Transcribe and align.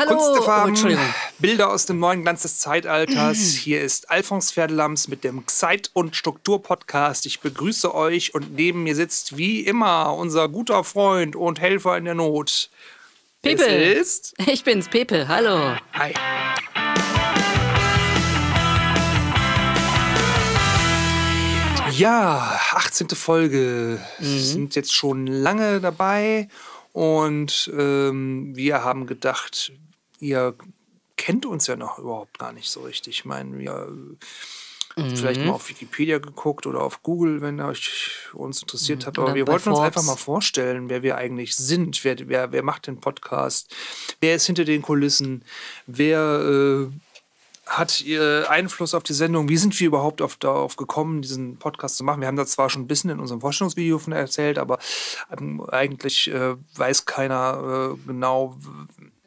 Hallo. 0.00 0.16
Kunst 0.16 0.34
der 0.34 0.42
Farben, 0.42 0.74
Oh. 0.82 0.98
Bilder 1.40 1.70
aus 1.70 1.84
dem 1.84 1.98
neuen 1.98 2.22
Glanz 2.22 2.40
des 2.40 2.56
Zeitalters. 2.56 3.36
Hier 3.52 3.82
ist 3.82 4.10
Alphons 4.10 4.50
Pferdelams 4.50 5.08
mit 5.08 5.24
dem 5.24 5.46
Zeit- 5.46 5.90
und 5.92 6.16
Struktur-Podcast. 6.16 7.26
Ich 7.26 7.40
begrüße 7.40 7.94
euch 7.94 8.32
und 8.34 8.54
neben 8.54 8.82
mir 8.84 8.94
sitzt 8.94 9.36
wie 9.36 9.60
immer 9.60 10.14
unser 10.16 10.48
guter 10.48 10.84
Freund 10.84 11.36
und 11.36 11.60
Helfer 11.60 11.98
in 11.98 12.06
der 12.06 12.14
Not. 12.14 12.70
Pepe. 13.42 13.62
Es 13.66 14.00
ist... 14.00 14.34
Ich 14.46 14.64
bin's, 14.64 14.88
Pepe. 14.88 15.28
Hallo. 15.28 15.76
Hi. 15.92 16.14
Ja, 21.92 22.58
18. 22.72 23.08
Folge. 23.10 24.00
Wir 24.18 24.40
sind 24.40 24.74
jetzt 24.76 24.94
schon 24.94 25.26
lange 25.26 25.82
dabei 25.82 26.48
und 26.92 27.70
ähm, 27.76 28.52
wir 28.56 28.82
haben 28.84 29.06
gedacht, 29.06 29.72
ihr 30.20 30.54
kennt 31.16 31.44
uns 31.46 31.66
ja 31.66 31.76
noch 31.76 31.98
überhaupt 31.98 32.38
gar 32.38 32.52
nicht 32.52 32.70
so 32.70 32.80
richtig. 32.80 33.18
Ich 33.18 33.24
meine, 33.24 33.58
wir 33.58 33.92
äh, 34.96 35.16
vielleicht 35.16 35.44
mal 35.44 35.52
auf 35.52 35.68
Wikipedia 35.68 36.18
geguckt 36.18 36.66
oder 36.66 36.82
auf 36.82 37.02
Google, 37.02 37.40
wenn 37.40 37.60
euch 37.60 38.10
uns 38.32 38.62
interessiert 38.62 39.06
hat. 39.06 39.18
Aber 39.18 39.34
wir 39.34 39.46
wollten 39.46 39.70
uns 39.70 39.78
einfach 39.78 40.02
Forbes. 40.02 40.06
mal 40.06 40.16
vorstellen, 40.16 40.88
wer 40.88 41.02
wir 41.02 41.16
eigentlich 41.16 41.56
sind. 41.56 42.04
Wer, 42.04 42.16
wer, 42.28 42.52
wer 42.52 42.62
macht 42.62 42.86
den 42.86 43.00
Podcast? 43.00 43.74
Wer 44.20 44.34
ist 44.34 44.46
hinter 44.46 44.64
den 44.64 44.82
Kulissen? 44.82 45.44
Wer 45.86 46.88
äh, 46.90 46.92
hat 47.66 48.00
ihr 48.00 48.50
Einfluss 48.50 48.94
auf 48.94 49.04
die 49.04 49.12
Sendung? 49.12 49.48
Wie 49.48 49.56
sind 49.56 49.78
wir 49.78 49.86
überhaupt 49.86 50.22
auf, 50.22 50.36
darauf 50.36 50.76
gekommen, 50.76 51.22
diesen 51.22 51.56
Podcast 51.56 51.96
zu 51.96 52.04
machen? 52.04 52.20
Wir 52.20 52.26
haben 52.26 52.36
da 52.36 52.46
zwar 52.46 52.68
schon 52.68 52.82
ein 52.82 52.88
bisschen 52.88 53.10
in 53.10 53.20
unserem 53.20 53.40
Vorstellungsvideo 53.40 53.98
von 53.98 54.12
erzählt, 54.12 54.58
aber 54.58 54.78
ähm, 55.30 55.62
eigentlich 55.70 56.28
äh, 56.32 56.56
weiß 56.74 57.04
keiner 57.04 57.94
äh, 57.94 58.08
genau, 58.08 58.58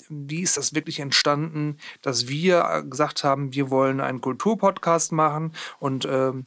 wie 0.10 0.42
ist 0.42 0.58
das 0.58 0.74
wirklich 0.74 1.00
entstanden, 1.00 1.78
dass 2.02 2.28
wir 2.28 2.66
äh, 2.70 2.84
gesagt 2.84 3.24
haben, 3.24 3.54
wir 3.54 3.70
wollen 3.70 4.00
einen 4.02 4.22
Kulturpodcast 4.22 5.12
machen 5.12 5.54
und 5.80 6.06
ähm, 6.10 6.46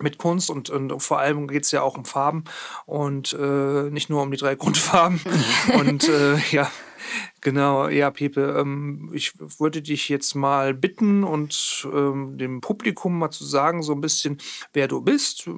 mit 0.00 0.18
Kunst 0.18 0.50
und, 0.50 0.70
und 0.70 1.00
vor 1.00 1.18
allem 1.18 1.48
geht 1.48 1.64
es 1.64 1.70
ja 1.70 1.82
auch 1.82 1.96
um 1.96 2.04
Farben 2.04 2.44
und 2.86 3.32
äh, 3.34 3.90
nicht 3.90 4.10
nur 4.10 4.22
um 4.22 4.30
die 4.30 4.36
drei 4.36 4.54
Grundfarben. 4.56 5.20
und 5.78 6.08
äh, 6.08 6.38
ja, 6.50 6.70
genau, 7.40 7.88
ja, 7.88 8.10
Pepe, 8.10 8.56
ähm, 8.58 9.10
ich 9.12 9.32
würde 9.58 9.82
dich 9.82 10.08
jetzt 10.08 10.34
mal 10.34 10.74
bitten 10.74 11.24
und 11.24 11.86
ähm, 11.92 12.38
dem 12.38 12.60
Publikum 12.60 13.18
mal 13.18 13.30
zu 13.30 13.44
sagen, 13.44 13.82
so 13.82 13.92
ein 13.92 14.00
bisschen, 14.00 14.38
wer 14.72 14.88
du 14.88 15.00
bist. 15.02 15.48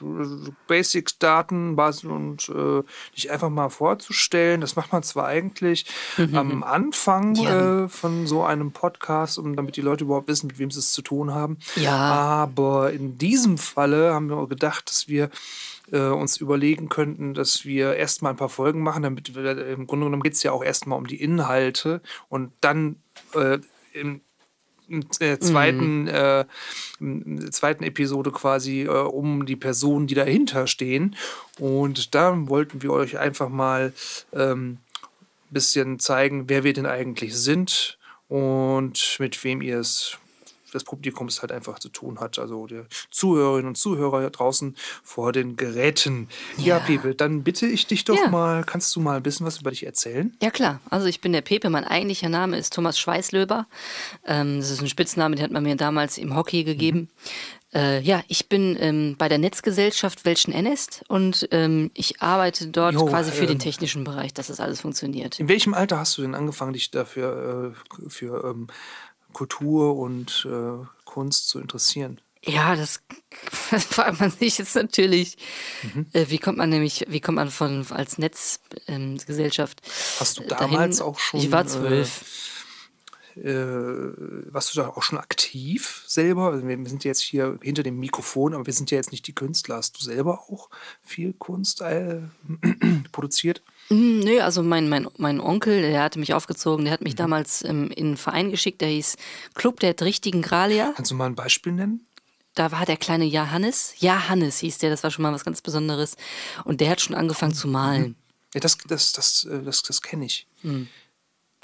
Ähm, 0.00 0.54
Basics-Daten 0.66 1.76
Bas- 1.76 2.04
und 2.04 2.48
äh, 2.48 2.82
dich 3.14 3.30
einfach 3.30 3.50
mal 3.50 3.68
vorzustellen. 3.68 4.60
Das 4.60 4.76
macht 4.76 4.92
man 4.92 5.02
zwar 5.02 5.26
eigentlich 5.26 5.86
am 6.32 6.62
Anfang 6.62 7.34
Ja. 7.36 7.84
äh, 7.84 7.88
von 7.88 8.26
so 8.26 8.42
einem 8.44 8.72
Podcast, 8.72 9.38
um, 9.38 9.56
damit 9.56 9.76
die 9.76 9.80
Leute 9.82 10.04
überhaupt 10.04 10.28
wissen, 10.28 10.46
mit 10.48 10.58
wem 10.58 10.70
sie 10.70 10.80
es 10.80 10.92
zu 10.92 11.02
tun 11.02 11.34
haben. 11.34 11.58
Ja. 11.76 11.96
Aber 11.96 12.92
in 12.92 13.18
diesem 13.18 13.58
Falle 13.58 14.12
haben 14.14 14.28
wir 14.28 14.46
gedacht, 14.48 14.88
dass 14.88 15.08
wir 15.08 15.30
äh, 15.92 15.98
uns 16.00 16.36
überlegen 16.38 16.88
könnten, 16.88 17.34
dass 17.34 17.64
wir 17.64 17.94
erstmal 17.94 18.32
ein 18.32 18.36
paar 18.36 18.48
Folgen 18.48 18.82
machen, 18.82 19.02
damit 19.04 19.34
wir, 19.34 19.66
im 19.68 19.86
Grunde 19.86 20.06
genommen 20.06 20.22
geht 20.22 20.32
es 20.34 20.42
ja 20.42 20.52
auch 20.52 20.64
erstmal 20.64 20.98
um 20.98 21.06
die 21.06 21.20
Inhalte 21.22 22.00
und 22.28 22.52
dann 22.60 22.96
äh, 23.34 23.58
im 23.92 24.20
äh, 25.20 25.38
zweiten, 25.38 26.08
äh, 26.08 26.44
in 27.00 27.40
der 27.40 27.50
zweiten 27.50 27.84
Episode 27.84 28.30
quasi 28.30 28.82
äh, 28.82 28.88
um 28.88 29.46
die 29.46 29.56
Personen, 29.56 30.06
die 30.06 30.14
dahinter 30.14 30.66
stehen. 30.66 31.16
Und 31.58 32.14
da 32.14 32.48
wollten 32.48 32.82
wir 32.82 32.92
euch 32.92 33.18
einfach 33.18 33.48
mal 33.48 33.92
ähm, 34.32 34.78
ein 35.50 35.54
bisschen 35.54 35.98
zeigen, 35.98 36.48
wer 36.48 36.64
wir 36.64 36.72
denn 36.72 36.86
eigentlich 36.86 37.34
sind 37.34 37.98
und 38.28 39.16
mit 39.18 39.42
wem 39.44 39.62
ihr 39.62 39.78
es 39.78 40.18
des 40.74 40.84
Publikums 40.84 41.40
halt 41.42 41.52
einfach 41.52 41.78
zu 41.78 41.88
tun 41.88 42.20
hat. 42.20 42.38
Also 42.38 42.66
der 42.66 42.86
Zuhörerinnen 43.10 43.68
und 43.68 43.76
Zuhörer 43.76 44.28
draußen 44.30 44.76
vor 45.02 45.32
den 45.32 45.56
Geräten. 45.56 46.28
Ja, 46.56 46.78
Ja. 46.78 46.78
Pepe, 46.80 47.14
dann 47.14 47.42
bitte 47.44 47.66
ich 47.66 47.86
dich 47.86 48.04
doch 48.04 48.16
Ja. 48.16 48.28
mal, 48.30 48.64
kannst 48.64 48.94
du 48.96 49.00
mal 49.00 49.16
ein 49.18 49.22
bisschen 49.22 49.46
was 49.46 49.58
über 49.60 49.70
dich 49.70 49.86
erzählen? 49.86 50.36
Ja 50.42 50.50
klar, 50.50 50.80
also 50.90 51.06
ich 51.06 51.20
bin 51.20 51.32
der 51.32 51.40
Pepe, 51.42 51.70
mein 51.70 51.84
eigentlicher 51.84 52.28
Name 52.28 52.58
ist 52.58 52.72
Thomas 52.74 52.98
Schweißlöber. 52.98 53.66
Ähm, 54.26 54.58
das 54.60 54.70
ist 54.70 54.80
ein 54.80 54.88
Spitzname, 54.88 55.36
den 55.36 55.44
hat 55.44 55.50
man 55.52 55.62
mir 55.62 55.76
damals 55.76 56.18
im 56.18 56.34
Hockey 56.36 56.64
gegeben. 56.64 57.08
Äh, 57.74 58.00
ja, 58.00 58.22
ich 58.28 58.48
bin 58.48 58.76
ähm, 58.80 59.16
bei 59.18 59.28
der 59.28 59.38
Netzgesellschaft 59.38 60.24
Welschen 60.24 60.52
Ennest 60.54 61.04
und 61.08 61.48
ähm, 61.50 61.90
ich 61.94 62.22
arbeite 62.22 62.68
dort 62.68 62.94
Jo, 62.94 63.06
quasi 63.06 63.32
für 63.32 63.42
ähm, 63.42 63.48
den 63.48 63.58
technischen 63.58 64.04
Bereich, 64.04 64.32
dass 64.32 64.46
das 64.46 64.60
alles 64.60 64.80
funktioniert. 64.80 65.40
In 65.40 65.48
welchem 65.48 65.74
Alter 65.74 65.98
hast 65.98 66.16
du 66.16 66.22
denn 66.22 66.34
angefangen, 66.34 66.72
dich 66.72 66.90
dafür 66.90 67.74
äh, 67.74 68.08
für 68.08 68.44
ähm, 68.44 68.68
Kultur 69.32 69.96
und 69.96 70.46
äh, 70.50 70.86
Kunst 71.04 71.48
zu 71.48 71.60
interessieren? 71.60 72.20
Ja, 72.44 72.76
das, 72.76 73.02
das 73.70 73.84
fragt 73.90 74.20
man 74.20 74.30
sich 74.30 74.58
jetzt 74.58 74.76
natürlich. 74.76 75.36
Mhm. 75.82 76.06
Äh, 76.12 76.26
wie 76.28 76.38
kommt 76.38 76.58
man 76.58 76.70
nämlich, 76.70 77.04
wie 77.08 77.20
kommt 77.20 77.36
man 77.36 77.50
von 77.50 77.86
als 77.90 78.18
Netzgesellschaft 78.18 79.82
ähm, 79.84 79.92
Hast 80.20 80.38
du 80.38 80.42
dahin? 80.44 80.72
damals 80.72 81.00
auch 81.00 81.18
schon? 81.18 81.40
Ich 81.40 81.50
war 81.50 81.66
zwölf. 81.66 82.24
Äh, 83.36 84.52
warst 84.52 84.74
du 84.74 84.80
da 84.80 84.88
auch 84.88 85.02
schon 85.02 85.18
aktiv 85.18 86.04
selber? 86.06 86.52
Also 86.52 86.66
wir 86.66 86.88
sind 86.88 87.04
jetzt 87.04 87.20
hier 87.20 87.58
hinter 87.62 87.82
dem 87.82 87.98
Mikrofon, 87.98 88.54
aber 88.54 88.66
wir 88.66 88.72
sind 88.72 88.90
ja 88.90 88.96
jetzt 88.96 89.12
nicht 89.12 89.26
die 89.26 89.34
Künstler. 89.34 89.76
Hast 89.76 89.98
du 90.00 90.04
selber 90.04 90.40
auch 90.48 90.70
viel 91.02 91.32
Kunst 91.34 91.82
äh, 91.82 92.20
produziert? 93.12 93.62
Mm, 93.90 94.20
Nö, 94.20 94.40
also 94.40 94.62
mein, 94.62 94.88
mein, 94.88 95.06
mein 95.18 95.40
Onkel, 95.40 95.82
der 95.82 96.02
hatte 96.02 96.18
mich 96.18 96.34
aufgezogen, 96.34 96.84
der 96.86 96.94
hat 96.94 97.00
Mhm. 97.00 97.04
mich 97.04 97.14
damals 97.16 97.62
ähm, 97.64 97.90
in 97.90 98.06
einen 98.06 98.16
Verein 98.16 98.50
geschickt, 98.50 98.80
der 98.80 98.88
hieß 98.88 99.16
Club 99.54 99.80
der 99.80 99.94
richtigen 100.00 100.40
Gralia. 100.42 100.92
Kannst 100.96 101.10
du 101.10 101.14
mal 101.14 101.26
ein 101.26 101.34
Beispiel 101.34 101.72
nennen? 101.72 102.06
Da 102.54 102.72
war 102.72 102.86
der 102.86 102.96
kleine 102.96 103.26
Johannes. 103.26 103.94
Johannes 103.98 104.60
hieß 104.60 104.78
der, 104.78 104.88
das 104.88 105.02
war 105.02 105.10
schon 105.10 105.22
mal 105.24 105.32
was 105.32 105.44
ganz 105.44 105.60
Besonderes. 105.60 106.16
Und 106.64 106.80
der 106.80 106.88
hat 106.90 107.02
schon 107.02 107.14
angefangen 107.14 107.52
zu 107.52 107.68
malen. 107.68 108.16
Ja, 108.54 108.60
das, 108.60 108.78
das, 108.88 109.12
das, 109.12 109.44
äh, 109.44 109.62
das, 109.62 109.82
das 109.82 110.00
kenne 110.00 110.24
ich. 110.24 110.46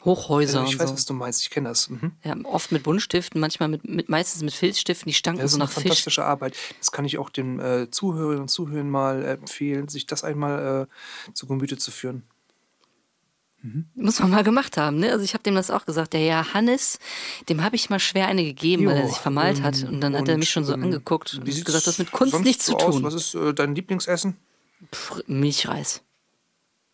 Hochhäuser 0.05 0.61
Also 0.61 0.73
ich 0.73 0.79
weiß, 0.79 0.89
so. 0.89 0.95
was 0.95 1.05
du 1.07 1.15
meinst. 1.15 1.43
Ich 1.43 1.51
kenne 1.51 1.69
das. 1.69 1.89
Mhm. 1.91 2.13
Ja, 2.25 2.37
oft 2.45 2.73
mit 2.73 2.83
Buntstiften, 2.83 3.41
manchmal 3.41 3.69
mit, 3.69 3.89
mit 3.89 4.09
meistens 4.09 4.43
mit 4.43 4.53
Filzstiften, 4.53 5.09
die 5.09 5.15
stanken 5.15 5.41
Das 5.43 5.51
ist 5.51 5.53
so 5.53 5.57
eine 5.59 5.65
nach 5.65 5.71
Fisch. 5.73 5.83
fantastische 5.85 6.25
Arbeit. 6.25 6.57
Das 6.79 6.91
kann 6.93 7.05
ich 7.05 7.19
auch 7.19 7.31
den 7.31 7.61
äh, 7.61 7.89
Zuhörerinnen 7.91 8.43
und 8.43 8.49
Zuhörern 8.49 8.91
mal 8.91 9.25
empfehlen, 9.25 9.89
sich 9.89 10.07
das 10.07 10.25
einmal 10.25 10.89
äh, 11.29 11.33
zu 11.35 11.47
Gemüte 11.47 11.77
zu 11.79 11.91
führen. 11.91 12.25
Muss 13.95 14.19
man 14.19 14.31
mal 14.31 14.43
gemacht 14.43 14.77
haben, 14.77 14.99
ne? 14.99 15.13
Also 15.13 15.25
ich 15.25 15.35
habe 15.35 15.45
dem 15.45 15.55
das 15.55 15.71
auch 15.71 15.87
gesagt. 15.87 16.15
Der 16.15 16.27
Johannes, 16.27 16.99
dem 17.49 17.63
habe 17.63 17.77
ich 17.77 17.91
mal 17.91 18.01
schwer 18.01 18.27
eine 18.27 18.43
gegeben, 18.43 18.87
weil 18.87 18.97
er 18.97 19.03
Jo, 19.03 19.09
sich 19.09 19.19
vermalt 19.19 19.63
hat. 19.63 19.85
Und 19.85 20.01
dann 20.01 20.17
hat 20.17 20.27
er 20.27 20.35
und, 20.35 20.41
mich 20.41 20.51
schon 20.51 20.65
so 20.65 20.75
ähm, 20.75 20.83
angeguckt 20.83 21.35
und 21.35 21.45
gesagt, 21.45 21.87
das 21.87 21.87
hat 21.87 21.99
mit 22.01 22.11
Kunst 22.11 22.41
nichts 22.41 22.67
so 22.67 22.73
zu 22.77 22.85
aus? 22.85 22.95
tun. 22.97 23.05
Was 23.05 23.15
ist 23.15 23.35
äh, 23.37 23.55
dein 23.55 23.77
Lieblingsessen? 23.77 24.37
Pff, 24.93 25.23
Milchreis. 25.29 26.03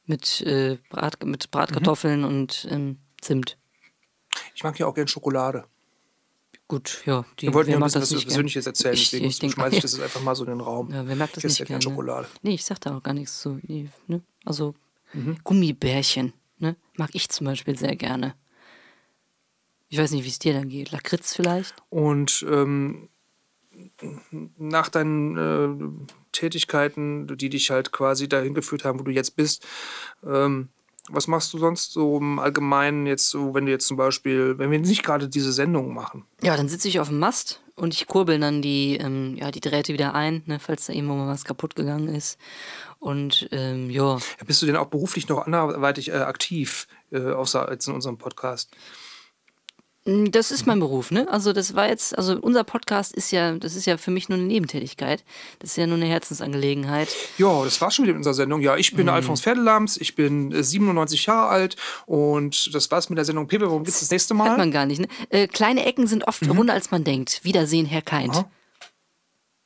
Mit, 0.09 0.41
äh, 0.41 0.79
Brat, 0.89 1.23
mit 1.25 1.45
Mhm. 1.45 1.51
Bratkartoffeln 1.51 2.25
und 2.25 2.67
ähm, 2.71 2.99
Zimt. 3.21 3.57
Ich 4.55 4.65
mag 4.65 4.77
ja 4.79 4.87
auch 4.87 4.95
gerne 4.95 5.07
Schokolade. 5.09 5.65
Gut, 6.67 7.03
ja. 7.07 7.25
Die, 7.39 7.47
Wir 7.47 7.55
wollten 7.55 7.71
ja 7.71 7.77
ein 7.77 7.83
bisschen 7.83 8.01
das 8.01 8.11
was 8.11 8.15
nicht 8.17 8.25
gern? 8.25 8.29
Persönliches 8.35 8.67
erzählen, 8.67 8.95
Ich- 8.95 9.05
deswegen 9.11 9.25
ich 9.27 9.39
denk- 9.39 9.53
schmeiße 9.55 9.77
ich 9.77 9.83
das 9.83 9.93
jetzt 9.93 10.03
einfach 10.03 10.21
mal 10.23 10.35
so 10.35 10.45
in 10.45 10.51
den 10.51 10.61
Raum. 10.61 10.91
Ja, 10.93 11.07
wer 11.07 11.17
mag 11.17 11.33
das 11.33 11.45
ich 11.45 11.59
nicht 11.61 11.67
gerne? 11.69 11.83
Schokolade. 11.83 12.27
Nee, 12.43 12.55
ich 12.55 12.65
sag 12.65 12.81
da 12.81 12.97
auch 12.97 13.03
gar 13.03 13.15
nichts 13.15 13.41
zu. 13.41 13.59
Nee, 13.63 13.89
ne? 14.07 14.23
Also 14.45 14.75
Mhm. 15.13 15.39
Gummibärchen, 15.45 16.33
ne? 16.59 16.77
Mag 16.97 17.11
ich 17.15 17.29
zum 17.31 17.47
Beispiel 17.47 17.77
sehr 17.79 17.97
gerne. 17.97 18.35
Ich 19.89 19.99
weiß 19.99 20.11
nicht, 20.11 20.25
wie 20.25 20.29
es 20.29 20.39
dir 20.39 20.53
dann 20.53 20.69
geht. 20.69 20.91
Lakritz 20.91 21.35
vielleicht? 21.35 21.75
Und 21.89 22.45
ähm, 22.51 23.09
nach 24.59 24.89
deinen 24.89 25.37
äh, 25.37 26.09
Tätigkeiten, 26.33 27.27
die 27.37 27.49
dich 27.49 27.71
halt 27.71 27.93
quasi 27.93 28.29
dahin 28.29 28.55
geführt 28.55 28.85
haben, 28.85 28.99
wo 28.99 29.05
du 29.05 29.11
jetzt 29.11 29.37
bist, 29.37 29.67
ähm, 30.27 30.69
was 31.11 31.27
machst 31.27 31.53
du 31.53 31.59
sonst 31.59 31.93
so 31.93 32.19
im 32.19 32.39
Allgemeinen 32.39 33.07
jetzt 33.07 33.31
so, 33.31 33.55
wenn 33.55 33.67
du 33.67 33.73
jetzt 33.73 33.87
zum 33.87 33.97
Beispiel, 33.97 34.59
wenn 34.59 34.71
wir 34.71 34.79
nicht 34.79 35.03
gerade 35.03 35.29
diese 35.29 35.53
Sendung 35.53 35.95
machen? 35.95 36.25
Ja, 36.43 36.57
dann 36.57 36.69
sitze 36.69 36.89
ich 36.89 37.01
auf 37.01 37.09
dem 37.09 37.19
Mast 37.19 37.63
und 37.77 37.95
ich 37.95 38.07
kurbel 38.07 38.39
dann 38.39 38.61
die, 38.61 38.97
ähm, 38.97 39.37
ja, 39.37 39.51
die 39.51 39.61
Drähte 39.61 39.93
wieder 39.93 40.15
ein, 40.15 40.43
ne, 40.47 40.59
falls 40.59 40.87
da 40.87 40.93
irgendwo 40.93 41.15
mal 41.15 41.29
was 41.29 41.45
kaputt 41.45 41.75
gegangen 41.75 42.09
ist. 42.09 42.39
Und 42.99 43.49
ähm, 43.53 43.91
ja, 43.91 44.19
Bist 44.47 44.61
du 44.61 44.67
denn 44.67 44.77
auch 44.77 44.89
beruflich 44.89 45.29
noch 45.29 45.47
anderweitig 45.47 46.09
äh, 46.09 46.17
aktiv, 46.17 46.89
äh, 47.11 47.31
außer 47.33 47.69
als 47.69 47.87
in 47.87 47.95
unserem 47.95 48.19
Podcast? 48.19 48.71
Mm, 50.05 50.31
Das 50.31 50.51
ist 50.51 50.67
mein 50.67 50.81
Beruf, 50.81 51.11
ne? 51.11 51.27
Also 51.31 51.53
das 51.53 51.75
war 51.75 51.89
jetzt, 51.89 52.17
also 52.17 52.39
unser 52.41 52.65
Podcast 52.65 53.13
ist 53.15 53.31
ja, 53.31 53.53
das 53.53 53.75
ist 53.75 53.87
ja 53.87 53.97
für 53.97 54.11
mich 54.11 54.29
nur 54.29 54.39
eine 54.39 54.47
Nebentätigkeit. 54.47 55.25
Das 55.59 55.71
ist 55.71 55.77
ja 55.77 55.87
nur 55.87 55.97
eine 55.97 56.07
Herzensangelegenheit. 56.07 57.09
Ja, 57.39 57.65
das 57.65 57.81
war 57.81 57.91
schon 57.91 58.05
wieder 58.05 58.13
in 58.13 58.19
unserer 58.19 58.35
Sendung. 58.35 58.61
Ja, 58.61 58.77
ich 58.77 58.95
bin 58.95 59.07
Mhm. 59.07 59.13
Alfons 59.13 59.41
Pferdelams, 59.43 59.97
ich 59.97 60.15
bin 60.15 60.53
äh, 60.53 60.63
97 60.63 61.27
Jahre 61.27 61.49
alt 61.49 61.77
und 62.07 62.75
das 62.75 62.91
war's 62.91 63.09
mit 63.11 63.19
der 63.19 63.25
Sendung 63.25 63.49
Pepe. 63.49 63.69
Worum 63.69 63.85
geht's 63.85 64.01
das 64.01 64.11
nächste 64.11 64.35
Mal? 64.35 64.51
Hat 64.51 64.59
man 64.59 64.71
gar 64.71 64.87
nicht, 64.87 65.01
ne? 65.01 65.09
Äh, 65.31 65.47
kleine 65.49 65.85
Ecken 65.87 66.07
sind 66.07 66.27
oft 66.29 66.49
runder, 66.49 66.75
als 66.75 66.91
man 66.91 67.05
denkt. 67.05 67.41
Wiedersehen, 67.45 67.87
Herr 67.87 68.03
Kind. 68.03 68.35
Aha. 68.37 68.51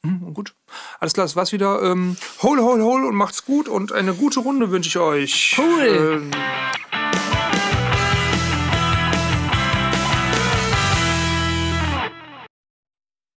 Hm, 0.04 0.34
gut. 0.34 0.54
Alles 0.98 1.12
klar, 1.12 1.26
das 1.26 1.36
war's 1.36 1.52
wieder. 1.52 1.80
Ähm, 1.82 2.16
hol, 2.42 2.58
hol, 2.60 2.82
hol 2.82 3.04
und 3.04 3.14
macht's 3.14 3.44
gut 3.44 3.68
und 3.68 3.92
eine 3.92 4.14
gute 4.14 4.40
Runde 4.40 4.70
wünsche 4.72 4.88
ich 4.88 4.98
euch. 4.98 5.54
Cool. 5.56 6.20
Ähm, 6.24 6.30